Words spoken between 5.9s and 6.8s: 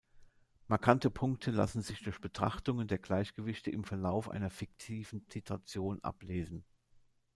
ablesen.